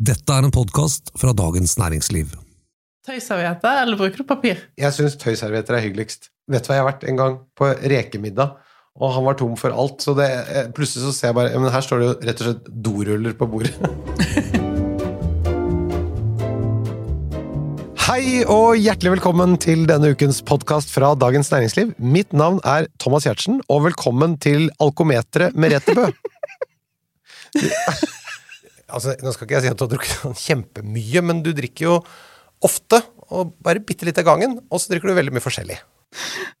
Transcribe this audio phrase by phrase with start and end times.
[0.00, 2.30] Dette er en podkast fra Dagens Næringsliv.
[3.04, 4.56] Tøyservietter, eller bruker du papir?
[4.80, 6.30] Jeg syns tøyservietter er hyggeligst.
[6.48, 8.54] Vet du hva jeg har vært en gang på rekemiddag,
[8.96, 10.00] og han var tom for alt.
[10.00, 12.46] Så det, eh, plutselig så ser jeg bare Men her står det jo rett og
[12.48, 13.76] slett doruller på bordet.
[18.06, 21.92] Hei og hjertelig velkommen til denne ukens podkast fra Dagens Næringsliv.
[22.00, 26.08] Mitt navn er Thomas Giertsen, og velkommen til Alkometeret Merete Bø.
[28.90, 31.86] altså, nå skal ikke jeg si at du har drukket sånn kjempemye, men du drikker
[31.86, 31.98] jo
[32.66, 35.78] ofte, og bare bitte litt av gangen, og så drikker du veldig mye forskjellig.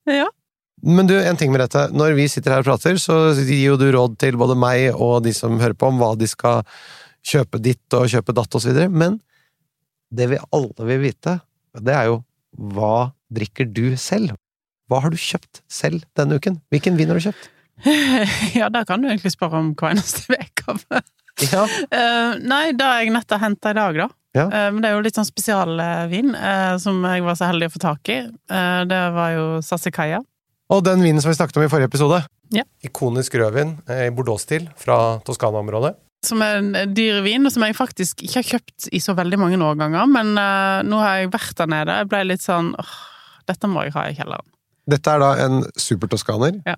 [0.08, 0.28] Ja.
[0.80, 1.88] Men du, en ting med dette.
[1.92, 5.20] Når vi sitter her og prater, så gir jo du råd til både meg og
[5.26, 6.64] de som hører på, om hva de skal
[7.26, 8.88] kjøpe ditt og kjøpe datt videre.
[8.88, 9.18] Men
[10.10, 11.36] det vi alle vil vite,
[11.76, 12.20] det er jo
[12.56, 14.34] hva drikker du selv?
[14.90, 16.58] Hva har du kjøpt selv denne uken?
[16.72, 17.50] Hvilken vin har du kjøpt?
[18.60, 21.04] ja, der kan du egentlig spørre om hver eneste uke.
[21.50, 24.08] Ja, Uh, nei, det har jeg nettopp henta i dag, da.
[24.36, 24.44] Ja.
[24.46, 27.74] Uh, men det er jo litt sånn spesialvin uh, som jeg var så heldig å
[27.74, 28.18] få tak i.
[28.90, 30.20] Det var jo Sassicaia.
[30.70, 32.20] Og den vinen som vi snakket om i forrige episode.
[32.54, 32.62] Ja.
[32.86, 35.96] Ikonisk rødvin i Bordeaux-stil fra Toskana-området.
[36.26, 39.38] Som er en dyr vin, og som jeg faktisk ikke har kjøpt i så veldig
[39.40, 40.06] mange årganger.
[40.10, 40.34] Men
[40.86, 41.98] nå har jeg vært der nede.
[42.02, 42.96] Jeg ble litt sånn åh,
[43.50, 44.46] dette må jeg ha i kjelleren.
[44.90, 46.58] Dette er da en supertoskaner.
[46.66, 46.74] Ja.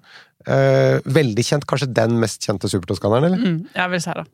[0.47, 3.43] Eh, veldig kjent, kanskje den mest kjente supertoskaneren, eller?
[3.43, 4.25] Mm, jeg vil si det.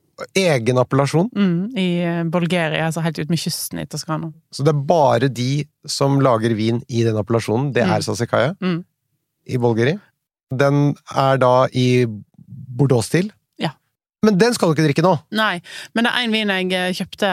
[0.40, 1.28] Egen appellasjon.
[1.36, 4.32] Mm, I eh, Bulgaria, altså helt ut med kysten i Toskana.
[4.52, 5.50] Så det er bare de
[5.86, 8.06] som lager vin i den appellasjonen, det er Mm.
[8.08, 8.80] Sasikaya Mm.
[9.46, 9.98] i Bulgari.
[10.50, 12.06] Den er da i
[12.48, 13.30] Bordeaux-stil.
[14.27, 15.12] Men den skal du ikke drikke nå!
[15.38, 15.61] Nei,
[15.94, 17.28] men det er en vin jeg eh, kjøpte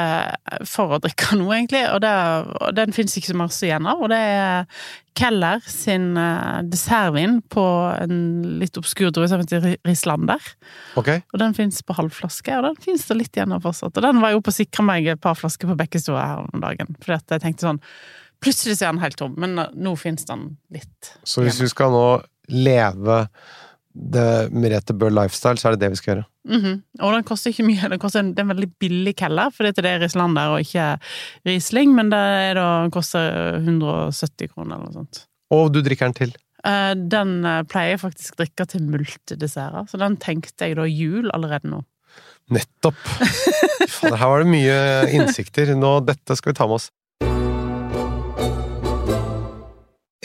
[0.69, 2.11] for å drikke nå, egentlig, og, det,
[2.59, 4.03] og den fins ikke så masse igjen av.
[4.05, 4.83] Og det er
[5.17, 7.63] Keller sin eh, dessertvin på
[8.03, 8.19] en
[8.61, 10.51] litt obskur drue som heter Rislander.
[10.99, 11.09] Ok?
[11.33, 13.95] Og den fins på halvflaske, og den fins det litt igjen av fortsatt.
[13.97, 16.61] Og den var jeg oppe og sikra meg et par flasker på Bekkestua her om
[16.67, 17.81] dagen, fordi at jeg tenkte sånn
[18.43, 21.15] Plutselig så er den helt tom, men eh, nå fins den litt.
[21.25, 22.07] Så hvis vi skal nå
[22.51, 23.23] leve
[23.95, 26.25] det Merete Bø lifestyle, så er det det vi skal gjøre.
[26.51, 26.73] Mhm.
[27.01, 27.89] Og den koster ikke mye.
[27.89, 30.87] Den koster en, det er en veldig billig Keller, fordi det er Rislander og ikke
[31.47, 32.25] Riesling, men det
[32.59, 35.23] da, koster 170 kroner eller noe sånt.
[35.55, 36.35] Og du drikker den til.
[36.65, 40.87] Eh, Den eh, pleier jeg faktisk å drikke til multidesserter, så den tenkte jeg da
[40.89, 41.83] jul allerede nå.
[42.53, 42.99] Nettopp!
[43.89, 44.77] Fader, her var det mye
[45.17, 45.73] innsikter.
[45.77, 46.91] Nå, dette skal vi ta med oss.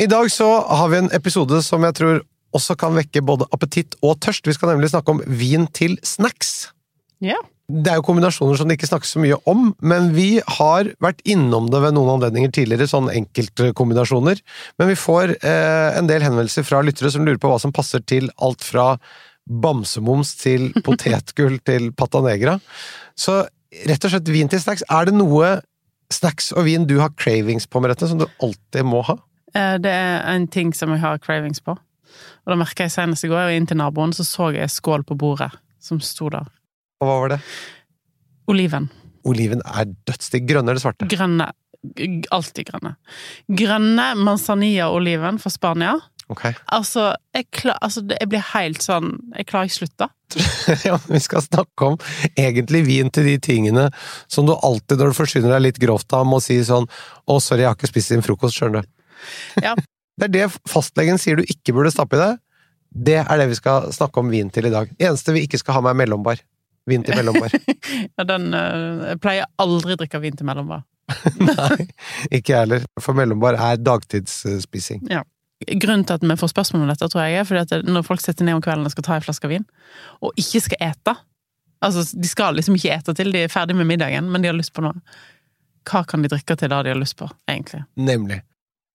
[0.00, 2.20] I dag så har vi en episode som jeg tror
[2.56, 4.46] også kan vekke både appetitt og tørst.
[4.46, 6.70] Vi skal nemlig snakke om vin til snacks.
[7.22, 7.38] Ja.
[7.70, 11.20] Det er jo kombinasjoner som det ikke snakkes så mye om, men vi har vært
[11.28, 14.40] innom det ved noen anledninger tidligere, sånn enkeltkombinasjoner.
[14.80, 18.02] Men vi får eh, en del henvendelser fra lyttere som lurer på hva som passer
[18.10, 18.96] til alt fra
[19.46, 22.58] bamsemums til potetgull til pata negra.
[23.18, 23.44] Så
[23.86, 24.82] rett og slett vin til snacks.
[24.90, 25.60] Er det noe
[26.10, 29.14] snacks og vin du har cravings på, Merete, som du alltid må ha?
[29.54, 31.78] Eh, Det er en ting som jeg har cravings på.
[32.44, 35.18] Og da merka jeg senest i går, inn til naboen, så så jeg skål på
[35.20, 35.50] bordet
[35.80, 36.48] som sto der.
[37.00, 37.40] Og hva var det?
[38.50, 38.90] Oliven.
[39.28, 40.46] Oliven er dødsdigg.
[40.48, 41.08] Grønne eller svarte?
[41.10, 41.50] Grønne.
[42.34, 42.96] Alltid grønne.
[43.56, 45.94] Grønne manzanilla-oliven fra Spania.
[46.30, 46.44] Ok.
[46.70, 50.06] Altså, jeg, klar, altså, jeg blir helt sånn Jeg klarer ikke slutte.
[50.86, 51.96] ja, vi skal snakke om
[52.38, 53.88] egentlig vin til de tingene
[54.30, 57.64] som du alltid, når du forsyner deg litt grovt av, må si sånn 'Å, sorry,
[57.64, 58.92] jeg har ikke spist din frokost', skjønner du.
[59.64, 59.74] Ja.
[60.20, 62.38] Det er det fastlegen sier du ikke burde stappe i deg.
[62.90, 64.90] Det er det vi skal snakke om vin til i dag.
[64.98, 66.42] Det Eneste vi ikke skal ha med, er mellombar.
[66.90, 67.54] Vin til mellombar.
[68.18, 70.82] Ja, den, eh, jeg pleier aldri å drikke vin til mellombar.
[71.40, 71.86] Nei,
[72.28, 72.84] ikke jeg heller.
[73.00, 75.06] For mellombar er dagtidsspising.
[75.70, 78.22] Grunnen til at vi får spørsmål om dette, tror jeg er fordi at når folk
[78.24, 79.66] setter ned om kvelden og skal ta en flaske vin,
[80.24, 81.16] og ikke skal ete
[81.80, 84.56] Altså, de skal liksom ikke ete til de er ferdig med middagen, men de har
[84.56, 85.00] lyst på noe.
[85.88, 87.86] Hva kan de drikke til da de har lyst på, egentlig?
[87.96, 88.42] Nemlig.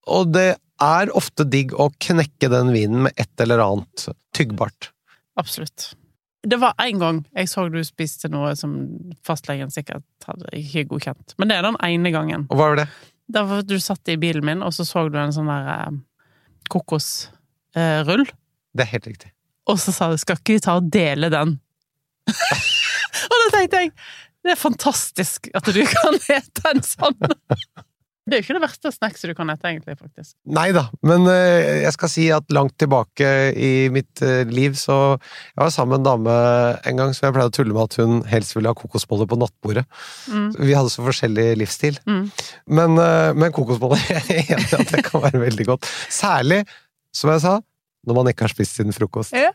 [0.06, 4.90] Og det er ofte digg å knekke den vinen med et eller annet tyggbart.
[5.40, 5.94] Absolutt.
[6.46, 8.76] Det var en gang jeg så du spiste noe som
[9.26, 11.34] fastlegen sikkert hadde ikke godkjent.
[11.40, 12.46] Men det er den ene gangen.
[12.52, 12.88] Og hva var det?
[13.26, 15.96] Da var du satt i bilen min, og så så du en sånn der eh,
[16.70, 18.28] kokosrull.
[18.76, 19.32] Det er helt riktig.
[19.66, 21.58] Og så sa du 'skal ikke vi ta og dele den'?
[23.30, 23.90] og da tenkte jeg
[24.46, 27.18] det er fantastisk at du kan ete en sånn!
[28.26, 30.32] Det er jo ikke det verste snackset du kan ete, egentlig, faktisk.
[30.50, 34.96] Nei da, men eh, jeg skal si at langt tilbake i mitt eh, liv så
[35.14, 36.34] Jeg var sammen med en dame
[36.90, 39.38] en gang som jeg pleide å tulle med at hun helst ville ha kokosboller på
[39.38, 39.86] nattbordet.
[40.26, 40.48] Mm.
[40.58, 42.00] Vi hadde så forskjellig livsstil.
[42.10, 42.24] Mm.
[42.80, 45.86] Men, eh, men kokosboller jeg er enig i at det kan være veldig godt.
[46.10, 46.64] Særlig,
[47.14, 47.60] som jeg sa,
[48.06, 49.38] når man ikke har spist siden frokost.
[49.38, 49.54] Ja.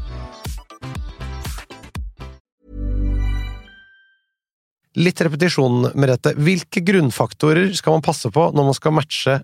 [4.99, 6.33] Litt repetisjon, Merete.
[6.35, 9.37] Hvilke grunnfaktorer skal man passe på når man skal matche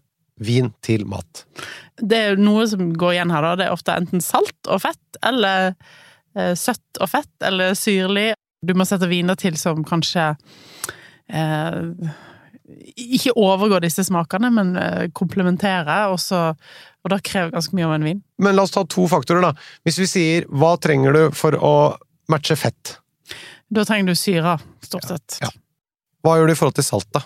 [0.43, 1.45] vin til mat?
[1.97, 3.53] Det er noe som går igjen her, da.
[3.55, 5.71] Det er ofte enten salt og fett, eller
[6.35, 8.33] eh, søtt og fett, eller syrlig.
[8.65, 10.33] Du må sette viner til som kanskje
[11.31, 11.79] eh,
[12.97, 17.97] ikke overgår disse smakene, men eh, komplementerer, og, så, og da krever ganske mye av
[17.97, 18.21] en vin.
[18.43, 19.69] Men la oss ta to faktorer, da.
[19.87, 21.75] Hvis vi sier hva trenger du for å
[22.31, 22.97] matche fett?
[23.73, 25.39] Da trenger du syre, stort sett.
[25.41, 25.49] Ja.
[26.23, 27.21] Hva gjør du i forhold til salt, da?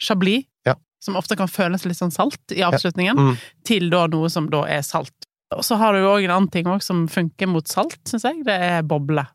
[0.00, 0.74] Chablis, Ja.
[1.00, 3.36] som ofte kan føles litt sånn salt i avslutningen, Mm.
[3.64, 5.12] til da noe som da er salt.
[5.52, 8.22] Og så har du jo òg en annen ting også, som funker mot salt, syns
[8.22, 8.44] jeg.
[8.44, 9.26] Det er boble.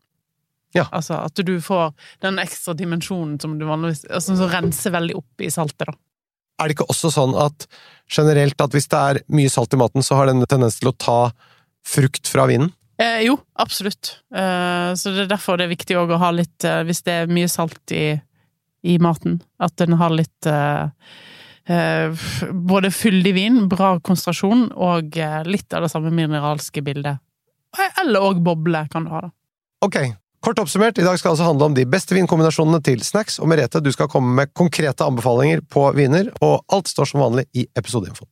[0.73, 0.85] Ja.
[0.91, 5.39] Altså at du får den ekstra dimensjonen som du vanligvis altså, Som renser veldig opp
[5.41, 5.93] i saltet, da.
[6.59, 7.67] Er det ikke også sånn at
[8.07, 10.97] generelt at hvis det er mye salt i maten, så har den tendens til å
[10.97, 11.31] ta
[11.85, 12.71] frukt fra vinen?
[12.97, 14.19] Eh, jo, absolutt.
[14.35, 17.31] Eh, så det er derfor det er viktig å ha litt eh, Hvis det er
[17.31, 18.15] mye salt i,
[18.87, 20.87] i maten, at den har litt eh,
[21.67, 27.19] eh, Både fyldig vin, bra konsentrasjon og eh, litt av det samme mineralske bildet.
[27.99, 29.33] Eller òg boble kan du ha, da.
[29.83, 29.97] Ok,
[30.39, 33.51] kort oppsummert, i dag skal det altså handle om de beste vinkombinasjonene til snacks, og
[33.51, 37.67] Merete, du skal komme med konkrete anbefalinger på viner, og alt står som vanlig i
[37.75, 38.29] episodeinfoen.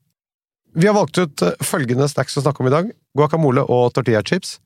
[0.73, 2.89] Vi har valgt ut eh, følgende snacks å snakke om i dag.
[3.17, 4.57] Guacamole og tortillachips.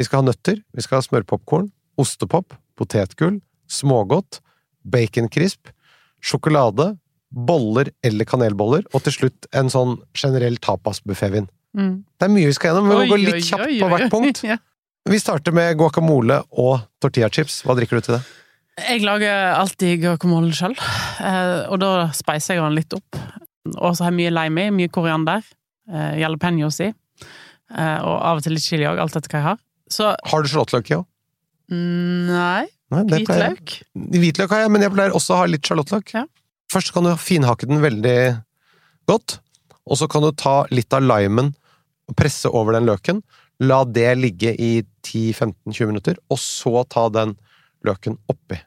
[0.00, 1.68] Vi skal ha nøtter, vi skal ha smørpopkorn,
[2.00, 3.38] ostepop, potetgull,
[3.70, 4.40] smågodt,
[4.82, 5.70] baconcrisp,
[6.24, 6.92] sjokolade,
[7.32, 11.46] boller eller kanelboller, og til slutt en sånn generell tapasbuffévin.
[11.78, 11.94] Mm.
[12.18, 13.78] Det er mye vi skal gjennom, men vi må gå Oi, litt oi, kjapt oi,
[13.80, 14.44] på hvert punkt.
[14.52, 14.58] Ja.
[15.10, 17.64] Vi starter med guacamole og tortillachips.
[17.66, 18.20] Hva drikker du til det?
[18.78, 23.18] Jeg lager alltid guacamole sjøl, og da speiser jeg den litt opp.
[23.76, 25.42] Og så har jeg mye lime i, mye koriander,
[25.92, 26.92] Uh, jalapeños i,
[27.72, 29.58] Uh, og av og til litt chili òg, alt etter hva jeg har.
[29.90, 31.06] Så Har du sjalottløk i òg?
[31.72, 33.72] mm, nei, Nei, hvitløk.
[33.96, 36.12] Hvitløk har jeg, men jeg pleier også å ha litt sjalottløk.
[36.14, 36.26] Ja.
[36.72, 38.16] Først kan du finhakke den veldig
[39.08, 39.38] godt,
[39.88, 41.54] og så kan du ta litt av limen
[42.08, 43.22] og presse over den løken.
[43.64, 47.34] La det ligge i 10-15-20 minutter, og så ta den
[47.88, 48.60] løken oppi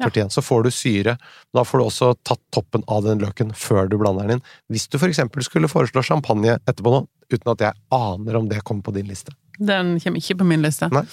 [0.00, 0.28] Ja.
[0.32, 1.16] Så får du syre.
[1.54, 4.46] Da får du også tatt toppen av den løken før du blander den inn.
[4.72, 8.62] Hvis du for eksempel skulle foreslå champagne etterpå nå, uten at jeg aner om det
[8.66, 9.34] kommer på din liste.
[9.58, 10.88] Den kommer ikke på min liste.
[10.92, 11.04] Nei.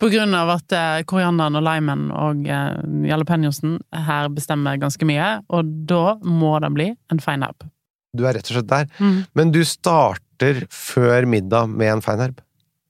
[0.00, 2.78] På grunn av at eh, korianderen og limen og eh,
[3.10, 3.76] jalapeñosen
[4.06, 7.68] her bestemmer ganske mye, og da må det bli en fine herb.
[8.16, 8.88] Du er rett og slett der.
[9.00, 9.18] Mm.
[9.38, 12.42] Men du starter før middag med en feinherb.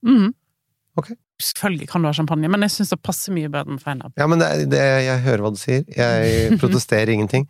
[0.07, 0.33] Mhm.
[0.99, 1.15] Ok.
[1.43, 4.13] Selvfølgelig kan du ha champagne, men jeg syns det passer mye bedre med fine.
[4.21, 5.85] Ja, men det, det, jeg hører hva du sier.
[5.97, 7.49] Jeg protesterer ingenting.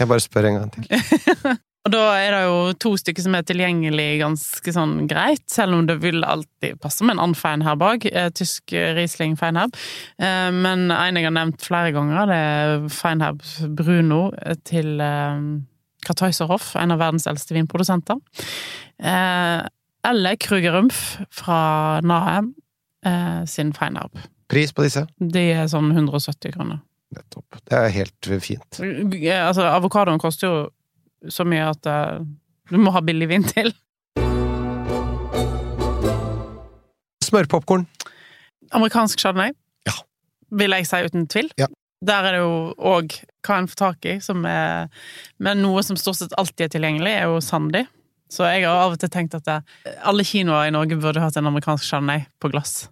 [0.00, 1.54] Jeg bare spør en gang til.
[1.84, 5.82] Og da er det jo to stykker som er tilgjengelig ganske sånn greit, selv om
[5.84, 8.06] det vil alltid passe med en annen feinherb òg.
[8.32, 9.76] Tysk Riesling feinherb.
[10.16, 13.44] Eh, Men en jeg har nevnt flere ganger, det er feinherb
[13.76, 14.30] Bruno
[14.64, 15.44] til eh,
[16.08, 18.16] en av verdens eldste vinprodusenter.
[19.04, 19.60] Eh,
[20.08, 22.54] Eller Krugerrumpf fra Nahem
[23.04, 24.16] eh, sin feinherb.
[24.50, 25.06] Pris på disse?
[25.18, 26.80] De er sånn 170 kroner.
[27.14, 27.60] Nettopp.
[27.68, 28.80] Det er helt fint.
[28.80, 32.18] Eh, Altså, avokadoen koster jo så mye at eh,
[32.70, 33.72] du må ha billig vin til.
[37.24, 37.86] Smørpopkorn.
[38.74, 39.52] Amerikansk chardonnay,
[39.86, 39.92] Ja.
[40.50, 41.50] vil jeg si uten tvil.
[41.58, 41.66] Ja.
[42.04, 43.14] Der er det jo òg
[43.46, 44.88] hva en får tak i, som er
[45.38, 47.86] Men noe som stort sett alltid er tilgjengelig, er jo Sandy.
[48.30, 49.62] Så jeg har av og til tenkt at jeg,
[50.02, 52.88] alle kinoer i Norge burde hatt en amerikansk chardonnay på glass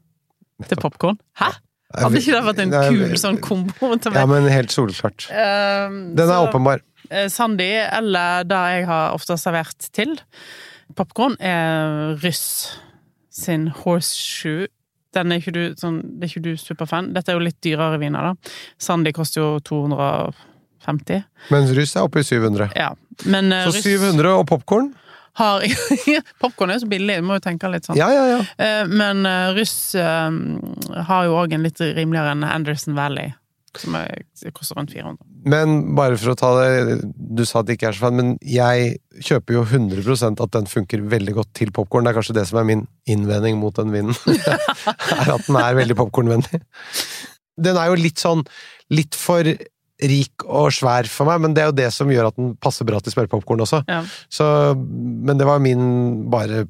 [0.69, 1.19] til popkorn.
[1.41, 1.51] Hæ?
[1.93, 4.21] Hadde ikke det vært en kul sånn kombo til meg?
[4.23, 5.27] Ja, men helt solklart.
[5.31, 6.81] Ehm, Den er så- åpenbar.
[7.11, 10.17] Eh, Sandy, eller det jeg har ofte servert til
[10.97, 12.79] popkorn, er Ryss
[13.31, 14.69] sin Horseshoe.
[15.13, 17.13] Den er ikke du, sånn, det er ikke du superfan.
[17.13, 18.51] Dette er jo litt dyrere viner, da.
[18.79, 21.25] Sandy koster jo 250.
[21.51, 22.71] Mens russ er oppe i 700.
[22.75, 22.95] Ja.
[23.27, 24.95] Men eh, Så Ryss 700 og popkorn?
[25.41, 25.65] Har
[26.43, 27.99] Popkorn er jo så billig, du må jo tenke litt sånn.
[28.01, 28.41] Ja, ja, ja.
[28.61, 29.25] Eh, Men
[29.57, 30.41] russ eh,
[31.09, 33.33] har jo òg en litt rimeligere enn Anderson Valley,
[33.81, 35.23] som er, koster rundt 400.
[35.49, 36.99] Men bare for å ta det
[37.35, 40.69] Du sa at det ikke er så fan, men jeg kjøper jo 100% at den
[40.71, 42.07] funker veldig godt til popkorn.
[42.07, 44.15] Det er kanskje det som er min innvending mot den vinen.
[44.29, 46.63] er at den er veldig popkornvennlig.
[47.63, 48.45] Den er jo litt sånn
[48.93, 49.49] litt for
[50.03, 52.87] rik og svær for meg, men det er jo det som gjør at den passer
[52.89, 53.83] bra til smørpopkorn også.
[53.89, 54.01] Ja.
[54.33, 56.65] Så, men det var min bare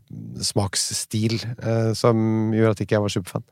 [0.45, 3.45] smaksstil eh, som gjorde at ikke jeg var superfan.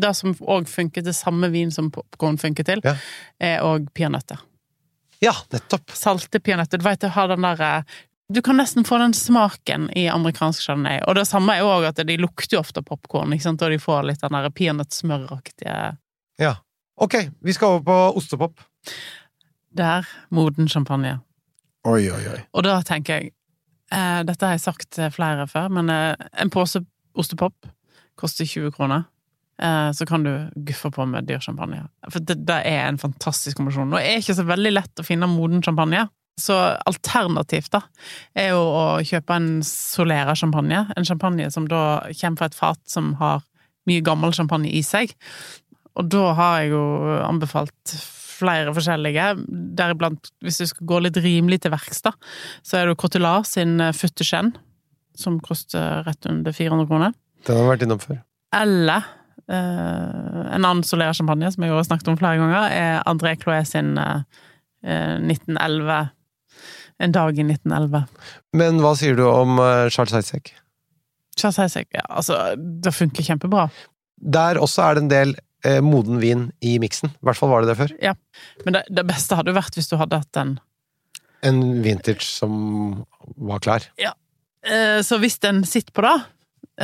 [0.00, 2.94] Det som òg funker til samme vin som popkorn funker til, Ja.
[3.40, 4.38] er òg peanøtter.
[5.20, 5.90] Ja, nettopp!
[5.92, 6.80] Salte peanøtter.
[6.80, 7.84] Du vet, du har den derre
[8.32, 11.00] Du kan nesten få den smaken i amerikansk chardonnay.
[11.10, 14.04] Og det samme er jo òg at de lukter jo ofte popkorn, og de får
[14.06, 15.96] litt den derre peanøttsmøraktige
[16.38, 16.54] Ja.
[17.00, 18.60] Ok, vi skal over på ostepop.
[19.76, 21.20] Der, moden champagne.
[21.86, 22.40] Oi, oi, oi.
[22.52, 23.30] Og da tenker jeg
[23.94, 26.12] eh, Dette har jeg sagt til flere før, men eh,
[26.42, 26.82] en pose
[27.18, 27.70] ostepop
[28.20, 29.06] koster 20 kroner.
[29.62, 30.32] Eh, så kan du
[30.66, 31.84] guffe på med dyr champagne.
[32.08, 33.92] For det, det er en fantastisk kombinasjon.
[33.92, 36.06] Og det er ikke så veldig lett å finne moden champagne.
[36.40, 36.56] Så
[36.88, 37.82] alternativt, da,
[38.38, 40.86] er jo å kjøpe en Solera champagne.
[40.96, 43.44] En champagne som da kommer fra et fat som har
[43.88, 45.12] mye gammel champagne i seg.
[46.00, 46.84] Og da har jeg jo
[47.26, 47.96] anbefalt
[48.40, 49.28] flere forskjellige,
[49.78, 52.14] deriblant hvis du skal gå litt rimelig til verks, da,
[52.66, 54.26] så er det Cotelar sin Futte
[55.20, 57.16] som koster rett under 400 kroner.
[57.46, 58.20] Den har vi vært innom før.
[58.56, 59.04] Eller
[59.50, 63.62] eh, en annen Solera champagne, som jeg har snakket om flere ganger, er André Cloé
[63.68, 64.24] sin eh,
[64.80, 66.08] 1911
[67.00, 68.02] En dag i 1911.
[68.60, 70.52] Men hva sier du om eh, Charles Heisek?
[71.38, 73.68] Charles Heisek, ja, altså, det funker kjempebra.
[74.20, 75.32] Der også er det en del
[75.64, 77.12] eh, moden vin i miksen.
[77.14, 77.94] I hvert fall var det det før.
[78.02, 78.14] Ja,
[78.64, 80.58] Men det, det beste hadde jo vært hvis du hadde hatt en
[81.42, 83.04] En vintage som
[83.40, 83.86] var klar.
[83.96, 86.16] Eh, Så hvis den sitter på det,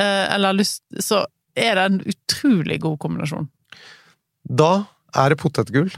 [0.00, 3.48] eh, eller har lyst, så er det en utrolig god kombinasjon.
[4.48, 5.90] Da er det potetgull.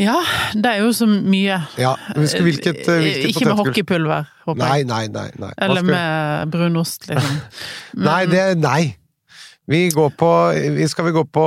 [0.00, 0.16] Ja,
[0.54, 1.60] det er jo så mye.
[1.78, 4.86] Ja, husk hvilket, eh, hvilket Ikke med hockeypulver, håper jeg.
[4.90, 5.06] nei, nei.
[5.14, 5.28] nei.
[5.38, 5.52] nei.
[5.62, 7.36] Eller med brunost, liksom.
[8.08, 8.96] Nei, det Nei.
[9.70, 10.30] Vi går på
[10.90, 11.44] Skal vi gå på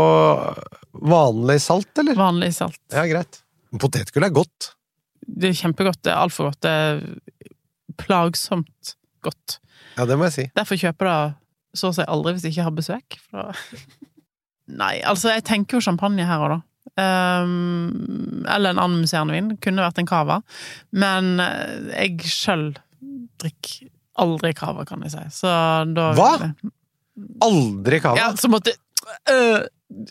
[0.91, 2.17] vanlig salt, eller?
[2.17, 2.79] Vanlig salt.
[2.93, 3.41] Ja, greit.
[3.77, 4.71] Potetgull er godt.
[5.27, 6.01] Det er kjempegodt.
[6.05, 6.62] Det er altfor godt.
[6.65, 7.03] Det er
[8.00, 8.95] plagsomt
[9.25, 9.59] godt.
[9.97, 10.47] Ja, det må jeg si.
[10.57, 11.36] Derfor kjøper jeg det
[11.77, 13.19] så å si aldri hvis jeg ikke har besøk.
[14.81, 16.62] Nei, altså, jeg tenker jo champagne her og da.
[16.97, 19.51] Um, eller en annen musserende vin.
[19.62, 20.39] Kunne vært en cava.
[20.95, 22.71] Men eh, jeg sjøl
[23.41, 25.24] drikker aldri cava, kan jeg si.
[25.43, 25.51] Så
[25.93, 26.31] da Hva?
[27.45, 28.19] Aldri cava?
[28.19, 28.74] Ja, så måtte
[29.31, 29.63] øh,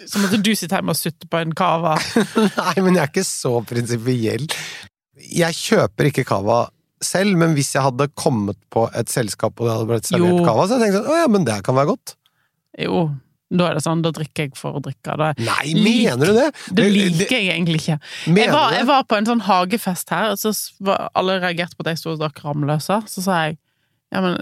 [0.09, 1.97] Så måtte du sitte hjemme og sutte på en cava.
[2.61, 4.47] Nei, men jeg er ikke så prinsipiell.
[5.27, 6.65] Jeg kjøper ikke cava
[7.05, 10.65] selv, men hvis jeg hadde kommet på et selskap og det hadde blitt servert cava,
[10.65, 12.17] så hadde jeg tenkt sånn, å ja, men det kan være godt.
[12.81, 13.03] Jo,
[13.53, 14.03] da er det sånn.
[14.05, 15.15] Da drikker jeg for å drikke.
[15.21, 16.49] Det, Nei, mener du det?
[16.77, 17.99] det liker jeg egentlig ikke.
[18.33, 20.53] Jeg var, jeg var på en sånn hagefest her, og så
[20.89, 23.03] var alle reagerte på at jeg sto og drakk Ramløsa.
[23.11, 23.59] Så sa jeg
[24.15, 24.39] ja, men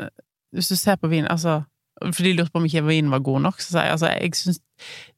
[0.54, 1.62] hvis du ser på vin altså,
[2.02, 3.60] For de lurte på om ikke vinen var god nok.
[3.60, 4.60] Så jeg altså, jeg synes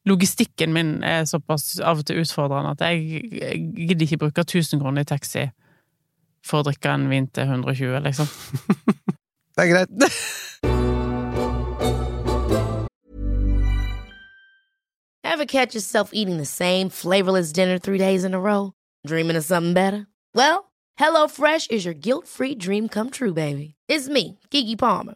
[0.05, 4.81] logistikken min er såpass av og til utfordrende at jeg, jeg gidder ikke bruke 1000
[4.81, 5.47] kroner i taxi
[6.45, 8.27] for å drikke en vin til 120, liksom.
[9.57, 9.89] Det er greit.
[15.23, 18.73] Ever catch yourself eating the same flavorless dinner three days in a row?
[19.05, 20.07] Dreaming of something better?
[20.33, 23.75] Well, HelloFresh is your guilt-free dream come true, baby.
[23.87, 25.15] It's me, Kiki Palmer.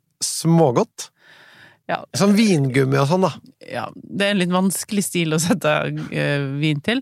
[0.25, 1.09] smågodt.
[1.89, 3.31] Ja, Sånn vingummi og sånn, da.
[3.67, 7.01] ja, det er en litt vanskelig stil å sette uh, vin til.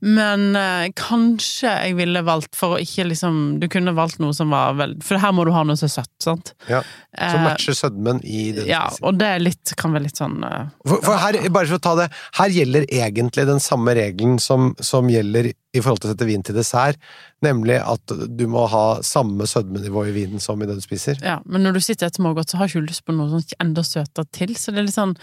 [0.00, 4.50] Men uh, kanskje jeg ville valgt for å ikke liksom Du kunne valgt noe som
[4.50, 6.54] var vel For her må du ha noe som er søtt, sant?
[6.70, 6.82] Ja.
[7.12, 9.04] Som Eh, matcher sødmen i det du Ja, spiser.
[9.10, 11.82] og det er litt, kan være litt sånn eh, For, for her, bare for å
[11.84, 12.06] ta det,
[12.38, 16.42] her gjelder egentlig den samme regelen som, som gjelder i forhold til å sette vin
[16.44, 16.98] til dessert,
[17.44, 21.16] nemlig at du må ha samme sødmenivå i vinen som i det du spiser.
[21.24, 23.46] Ja, men når du sitter et smågodt, så har ikke du lyst på noe sånn
[23.64, 25.14] enda søtere til, så det er litt sånn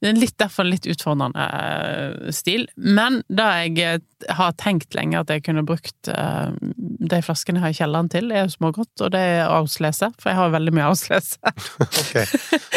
[0.00, 2.64] Det er litt derfor litt utfordrende eh, stil.
[2.76, 4.00] Men det jeg
[4.32, 8.46] har tenkt lenge at jeg kunne brukt de flaskene jeg har i kjelleren til, er
[8.46, 11.38] jo smågodt, og det er avslese, for jeg har veldig mye avsløse.
[11.84, 12.14] Ok.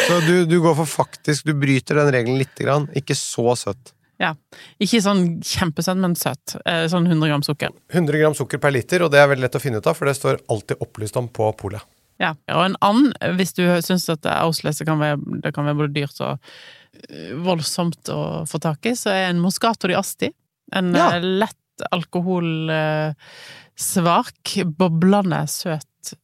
[0.06, 3.92] Så du, du går for faktisk, du bryter den regelen lite grann, ikke så søtt.
[4.22, 4.34] Ja.
[4.82, 6.54] Ikke sånn kjempesøtt, men søt.
[6.68, 7.72] Eh, Sånn 100 gram sukker.
[7.90, 10.06] 100 gram sukker per liter, og det er veldig lett å finne ut av, for
[10.06, 11.82] det står alltid opplyst om på polet.
[12.22, 12.34] Ja.
[12.54, 13.08] Og en and,
[13.40, 15.00] hvis du syns at auslese kan
[15.56, 16.38] kan være både dyrt og
[17.08, 20.30] eh, voldsomt å få tak i, så er en Moscato di Asti
[20.76, 21.08] en Ja.
[21.16, 21.58] eh, lett
[21.90, 23.14] alkohol eh,
[24.78, 26.14] boblende søt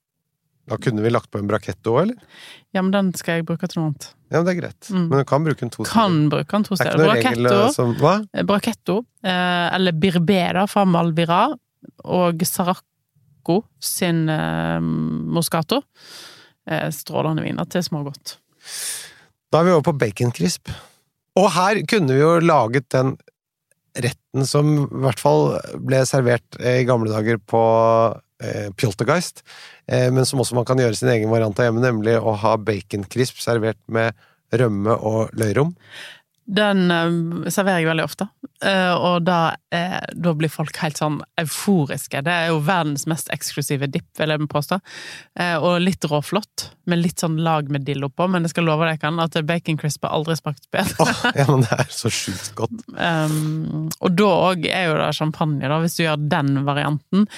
[0.69, 2.41] Da kunne vi lagt på en braketto òg, eller?
[2.77, 4.11] Ja, men den skal jeg bruke til noe annet.
[4.29, 4.91] Ja, men det er greit.
[4.93, 5.07] Mm.
[5.09, 5.95] Men du kan bruke den to steder.
[5.95, 7.55] Kan bruke den to er steder.
[7.63, 11.41] eh, som eh, Brachetto eh, eller Birbera fra Malvira,
[12.05, 15.81] og Saracco sin eh, Moscato.
[16.69, 18.37] Eh, strålende viner til smågodt.
[19.49, 20.69] Da er vi over på baconcrisp.
[21.39, 23.15] Og her kunne vi jo laget den
[23.99, 27.63] retten som i hvert fall ble servert i gamle dager på
[28.43, 29.45] eh, Pjoltergeist,
[29.87, 32.57] eh, men som også man kan gjøre sin egen variant av hjemme, nemlig å ha
[32.61, 34.17] baconcrisp servert med
[34.55, 35.75] rømme og løyrom.
[36.49, 38.25] Den uh, serverer jeg veldig ofte,
[38.65, 42.23] uh, og da, uh, da blir folk helt sånn euforiske.
[42.25, 44.79] Det er jo verdens mest eksklusive dipp, vil jeg påstå.
[45.39, 48.89] Eh, og litt råflott, med litt sånn lag med dill oppå, men jeg skal love
[48.89, 51.05] deg kan, at bacon crisp har aldri smakt bedre.
[51.05, 52.81] oh, ja, men det er så sjukt godt.
[52.97, 57.29] Um, og da òg er jo det champagne, da, hvis du gjør den varianten.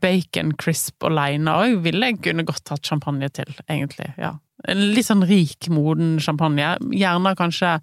[0.00, 4.12] Bacon crisp aleine òg ville jeg kunne godt hatt champagne til, egentlig.
[4.20, 4.36] ja.
[4.68, 6.74] En litt sånn rik, moden champagne.
[6.92, 7.78] Gjerne kanskje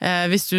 [0.00, 0.56] eh, Hvis du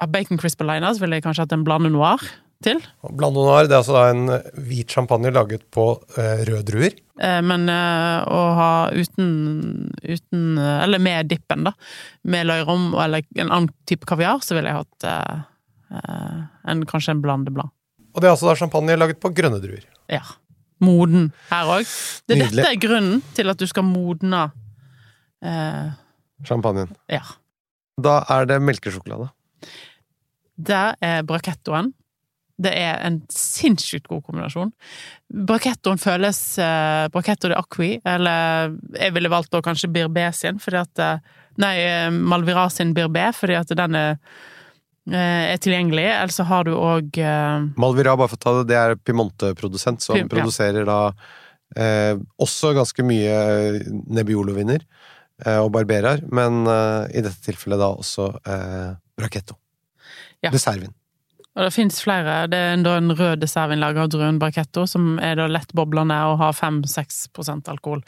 [0.00, 2.20] har bacon crisp alene, så ville jeg kanskje hatt en blande noir
[2.64, 2.80] til.
[3.16, 4.28] Blande noir det er altså da en
[4.68, 6.96] hvit champagne laget på eh, røde druer.
[7.20, 9.30] Eh, men eh, å ha uten,
[10.02, 11.72] uten eh, Eller med dippen, da.
[12.28, 15.44] Med løyrom eller en annen type kaviar, så ville jeg hatt eh,
[15.96, 17.72] eh, en, kanskje en blandeblad.
[18.16, 19.84] Og det er altså da champagne laget på grønne druer.
[20.12, 20.24] Ja.
[20.84, 21.88] Moden her òg.
[22.28, 24.46] Det dette er grunnen til at du skal modne
[25.46, 25.94] eh,
[26.46, 26.90] Champagnen.
[27.08, 27.22] Ja.
[27.96, 29.30] Da er det melkesjokolade.
[30.56, 31.92] Det er brakettoen.
[32.56, 34.70] Det er en sinnssykt god kombinasjon.
[35.48, 40.80] Brakettoen føles eh, Braketto de Acqui, eller jeg ville valgt da kanskje Birbé sin, fordi
[40.80, 44.18] at eh, Nei, eh, Malvira sin Birbé, fordi at den er,
[45.08, 46.04] eh, er tilgjengelig.
[46.04, 50.04] Eller så har du òg eh, Malvira, bare for å ta det, det er Piemonte-produsent
[50.04, 50.32] som Pim- ja.
[50.34, 50.98] produserer da
[51.76, 53.36] eh, også ganske mye
[53.88, 55.06] Nebbiolo-viner eh,
[55.44, 59.58] og barberer, men eh, i dette tilfellet da også eh, Brachetto.
[60.44, 60.52] Ja.
[60.54, 60.94] Dessertvin.
[61.56, 62.42] Og det fins flere.
[62.52, 66.56] Det er en rød dessertvin laget av druen Barchetto, som er da lettboblende og har
[66.56, 68.02] 5-6% alkohol.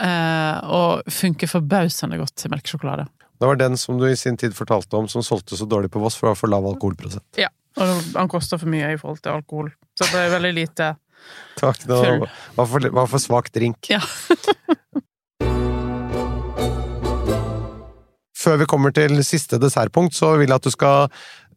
[0.00, 3.08] Eh, og funker forbausende godt til melkesjokolade.
[3.38, 6.00] Det var den som du i sin tid fortalte om, som solgte så dårlig på
[6.02, 7.26] Voss for å ha for lav alkoholprosent.
[7.38, 7.50] Ja.
[7.78, 9.68] Og han koster for mye i forhold til alkohol.
[9.98, 10.94] Så det er veldig lite
[11.60, 12.24] Takk, Det var
[12.56, 13.90] var for, var for svak drink.
[13.92, 14.00] Ja.
[18.48, 21.10] Før vi kommer til siste dessertpunkt, så vil jeg at du skal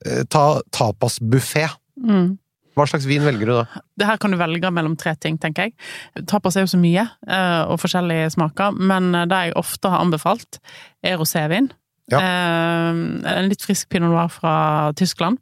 [0.04, 1.70] eh, ta tapasbuffé.
[2.04, 2.34] Mm.
[2.76, 3.82] Hva slags vin velger du da?
[4.00, 6.26] Det her kan du velge mellom tre ting, tenker jeg.
[6.28, 10.04] Tapas er jo så mye, eh, og forskjellige smaker, men eh, det jeg ofte har
[10.04, 10.60] anbefalt,
[11.04, 11.72] er rosévin.
[12.12, 12.20] Ja.
[12.20, 14.54] En litt frisk pinot noir fra
[15.00, 15.40] Tyskland.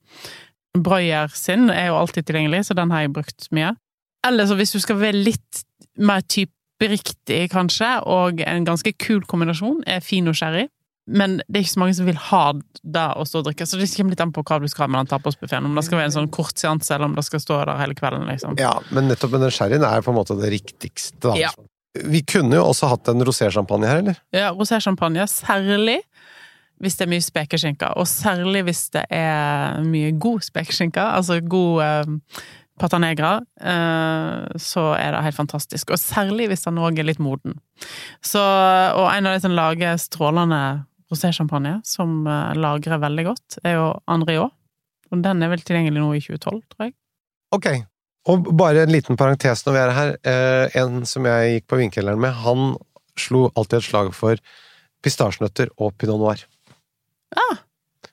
[0.78, 3.74] Breuer sin er jo alltid tilgjengelig, så den har jeg brukt mye.
[4.28, 5.64] Eller så hvis du skal være litt
[5.98, 10.68] mer typeriktig, kanskje, og en ganske kul kombinasjon, er fino sherry.
[11.10, 13.80] Men det er ikke så mange som vil ha det å stå og drikke, så
[13.80, 15.66] det kommer litt an på hva du skal ha med den tapasbuffeen.
[15.66, 17.98] Om det skal være en sånn kort seanse, eller om det skal stå der hele
[17.98, 18.60] kvelden, liksom.
[18.62, 21.34] Ja, men nettopp med den sherryen er på en måte det riktigste.
[21.40, 21.52] Ja.
[21.98, 24.22] Vi kunne jo også hatt en rosé-sjampanje her, eller?
[24.36, 25.26] Ja, rosé-sjampanje.
[25.32, 26.00] særlig
[26.80, 31.82] hvis det er mye spekeskinke, og særlig hvis det er mye god spekeskinke, altså god
[31.84, 32.44] eh,
[32.80, 35.92] patanegra, eh, så er det helt fantastisk.
[35.92, 37.58] Og særlig hvis den òg er litt moden.
[38.24, 40.62] Så, og en av de som lager strålende
[41.12, 44.56] rosé-champagne, som eh, lagrer veldig godt, er jo Andriot.
[45.10, 46.94] Og den er vel tilgjengelig nå i 2012, tror jeg.
[47.56, 47.70] Ok.
[48.30, 50.12] Og bare en liten parentes når vi er her.
[50.22, 52.76] Eh, en som jeg gikk på vinkelleren med, han
[53.20, 54.42] slo alltid et slag for
[55.04, 56.44] pistasjenøtter og pinot noir.
[57.34, 57.64] Ah.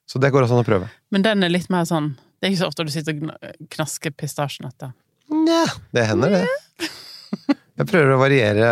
[0.08, 0.88] Så det går også an å prøve.
[1.12, 3.68] Men den er litt mer sånn Det Det er ikke så ofte du sitter og
[3.72, 4.90] knasker pistasjenøtter.
[5.32, 5.64] Nja,
[5.96, 7.56] det hender, det.
[7.76, 8.68] Jeg prøver å variere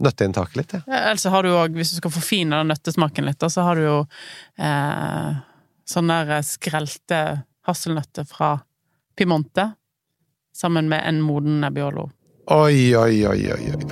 [0.00, 0.80] nøtteinntaket litt, Ja.
[0.86, 3.82] Ja, Ellers har du også, hvis du skal forfine den nøttesmaken litt, så har du
[3.84, 3.98] jo
[4.56, 5.34] eh,
[5.84, 7.20] sånne der skrelte
[7.68, 8.54] hasselnøtter fra
[9.16, 9.74] Piemonte.
[10.56, 12.08] Sammen med en moden Nebbiolo.
[12.48, 13.86] Oi, oi, oi, oi, oi.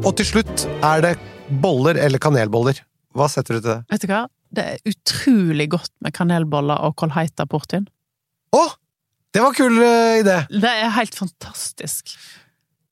[0.00, 1.14] Og til slutt er det
[1.60, 2.80] boller eller kanelboller.
[3.12, 3.80] Hva setter du til det?
[3.92, 4.22] Vet du hva?
[4.50, 7.84] Det er utrolig godt med kanelboller og kolheita portvin.
[8.56, 8.62] Å!
[9.30, 10.42] Det var kul eh, idé!
[10.50, 12.16] Det er helt fantastisk.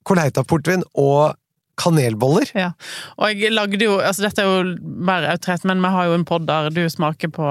[0.07, 1.35] Koleitaportvin og
[1.79, 2.51] kanelboller.
[2.55, 2.71] Ja.
[3.19, 6.27] Og jeg lagde jo Altså, dette er jo mer autoritet, men vi har jo en
[6.27, 7.47] pod der du smaker på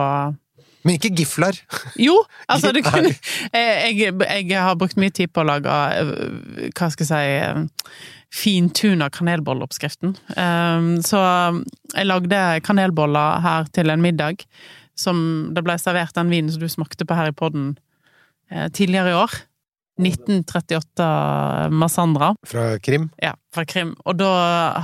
[0.84, 1.58] Men ikke gifler.
[2.00, 2.16] Jo!
[2.52, 3.12] Altså, du kunne
[3.52, 4.14] jeg,
[4.48, 7.98] jeg har brukt mye tid på å lage øh, Hva skal jeg si
[8.28, 10.10] Fintuna kanelbolleoppskriften.
[11.00, 11.20] Så
[11.94, 14.44] jeg lagde kanelboller her til en middag.
[15.00, 15.22] Som
[15.56, 17.70] det ble servert den vinen som du smakte på her i podden
[18.72, 19.34] tidligere i år.
[19.98, 22.32] 1938 Massandra.
[22.46, 23.08] Fra Krim.
[23.22, 23.94] Ja, fra Krim.
[24.06, 24.30] Og da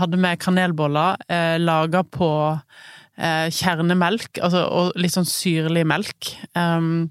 [0.00, 6.35] hadde vi kanelboller eh, laga på eh, kjernemelk, altså, og litt sånn syrlig melk.
[6.59, 7.11] Um,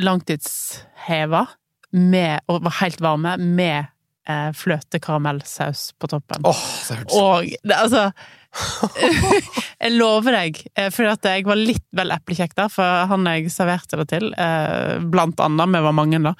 [0.00, 1.46] langtidsheva,
[1.90, 3.90] med, og var helt varme, med
[4.30, 6.46] eh, fløtekaramellsaus på toppen.
[6.46, 8.08] Åh, hørtes Og det, altså
[9.80, 14.00] Jeg lover deg, eh, for jeg var litt vel eplekjekk der, for han jeg serverte
[14.00, 16.34] det til, eh, blant annet, vi var mange da,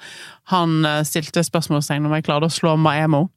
[0.51, 3.29] han eh, stilte spørsmålstegn om jeg klarte å slå Maemo.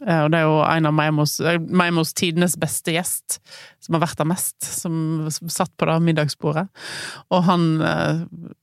[0.00, 1.32] Og det er jo en av Maemos,
[1.66, 3.40] Maemos tidenes beste gjest,
[3.82, 6.62] som har vært der mest, som satt på det middagsbordet.
[7.34, 7.64] Og han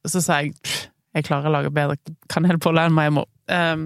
[0.08, 0.56] Så sa jeg
[1.13, 1.97] jeg klarer å lage bedre
[2.32, 3.25] kanelboller enn Maemo.
[3.51, 3.86] Um,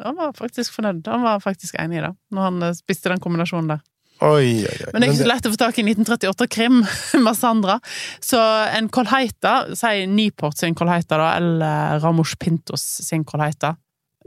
[0.00, 1.06] han var faktisk fornøyd.
[1.12, 3.84] Han var faktisk enig i det, når han spiste den kombinasjonen der.
[4.24, 4.92] Oi, oi, oi.
[4.92, 6.78] Men det er ikke så lett å få tak i 1938 Krim,
[7.26, 7.80] med Sandra.
[8.24, 8.40] Så
[8.72, 13.74] en Colheita, si Nyport sin Colheita, da, eller Ramos Pintos sin Colheita.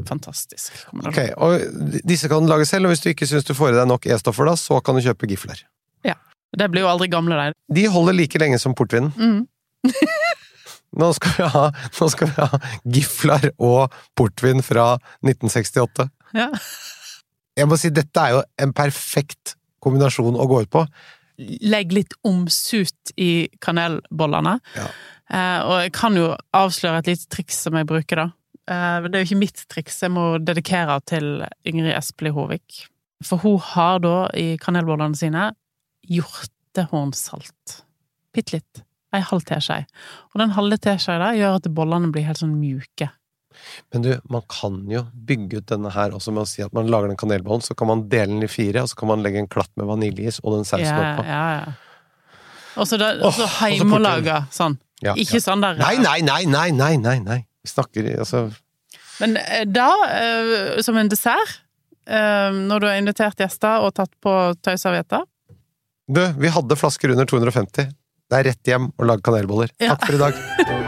[0.08, 0.78] Fantastisk.
[0.96, 1.60] Ok, og
[2.08, 4.08] disse kan du lage selv, og hvis du ikke syns du får i deg nok
[4.08, 5.66] E-stoffer, da, så kan du kjøpe gifler.
[6.58, 7.58] Det blir jo aldri gamle, de.
[7.78, 9.12] De holder like lenge som portvinen.
[9.18, 9.90] Mm.
[11.00, 12.60] Nå skal vi ha, nå skal vi ha
[12.98, 16.08] gifler og portvin fra 1968.
[16.34, 16.48] Ja.
[17.60, 20.84] Jeg må si, dette er jo en perfekt kombinasjon å gå ut på.
[21.40, 24.58] Legg litt omsut i kanelbollene.
[24.76, 24.90] Ja.
[25.30, 28.28] Eh, og jeg kan jo avsløre et lite triks som jeg bruker, da.
[28.70, 32.84] Eh, det er jo ikke mitt triks, jeg må dedikere til Ingrid Espelid Håvik.
[33.26, 35.50] For hun har da i kanelbollene sine
[36.10, 37.82] hjortehornsalt.
[38.36, 38.84] Bitte litt.
[39.16, 39.84] Ei halv teskje.
[40.34, 43.10] Og den halve teskjea gjør at bollene blir helt sånn mjuke.
[43.94, 46.90] Men du, man kan jo bygge ut denne her også med å si at man
[46.92, 49.42] lager den kanelbollen, så kan man dele den i fire, og så kan man legge
[49.42, 51.26] en klatt med vaniljeis og den sausen yeah, oppå.
[51.28, 51.78] ja, ja.
[52.80, 54.78] Og så heimelaga sånn.
[55.04, 55.44] Ja, Ikke ja.
[55.44, 57.40] sånn der Nei, nei, nei, nei, nei, nei, nei!
[57.64, 58.50] Vi snakker altså
[59.22, 61.62] Men eh, da, eh, som en dessert,
[62.08, 65.24] eh, når du har invitert gjester og tatt på tøyservietter
[66.12, 67.96] Du, vi hadde flasker under 250.
[68.30, 69.72] Det er rett hjem og lage kanelboller.
[69.80, 70.76] Takk for i dag.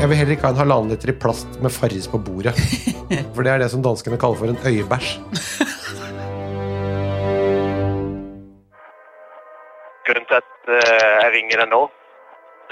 [0.00, 2.54] Jeg vil heller ikke ha en halvannen liter i plast med Farris på bordet.
[3.34, 5.10] For det er det som danskene kaller for en øyebæsj.
[10.08, 11.82] Grunnen til at eh, jeg ringer deg nå,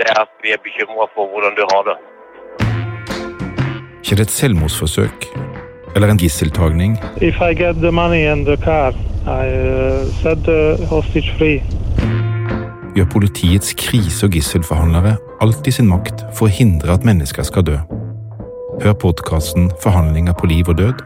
[0.01, 1.99] det er at vi er bekymra for hvordan du har det.
[4.01, 5.29] Ikke det et selvmordsforsøk
[5.95, 6.97] eller en gisseltagning?
[7.21, 8.97] If I get the money and the car,
[9.29, 11.61] I uh, set the hostage free.
[12.97, 17.64] Gjør politiets krise- og gisselforhandlere alt i sin makt for å hindre at mennesker skal
[17.66, 17.77] dø?
[18.83, 21.03] Hør podkasten Forhandlinger på liv og.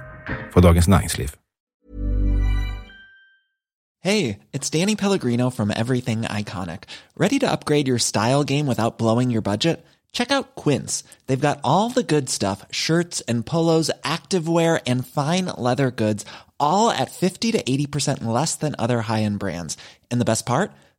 [4.00, 6.84] Hey, it's Danny Pellegrino from Everything Iconic.
[7.16, 9.84] Ready to upgrade your style game without blowing your budget?
[10.12, 11.04] Check out Quince.
[11.26, 16.24] They've got all the good stuff shirts and polos, activewear, and fine leather goods,
[16.58, 19.76] all at 50 to 80% less than other high end brands.
[20.10, 20.72] And the best part?